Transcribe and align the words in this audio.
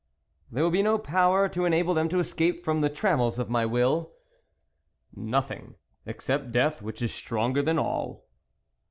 "There 0.51 0.63
will 0.63 0.71
be 0.71 0.81
no 0.81 0.97
power 0.97 1.47
to 1.49 1.63
enable 1.65 1.93
them 1.93 2.09
to 2.09 2.17
escape 2.17 2.63
from 2.65 2.81
the 2.81 2.89
trammels 2.89 3.37
of 3.37 3.51
my 3.51 3.67
will?" 3.67 4.13
"Nothing, 5.35 5.75
except 6.07 6.51
death, 6.51 6.81
which 6.81 7.03
is 7.03 7.13
stronger 7.13 7.61
than 7.61 7.77
all." 7.77 8.25